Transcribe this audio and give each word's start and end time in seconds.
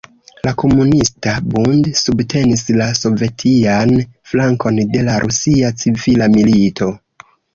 La 0.45 0.51
Komunista 0.59 1.33
Bund 1.55 1.89
subtenis 1.99 2.63
la 2.79 2.87
sovetian 3.01 3.93
flankon 4.33 4.81
de 4.97 5.05
la 5.11 5.19
Rusia 5.27 5.71
Civila 5.83 6.33
Milito. 6.37 6.89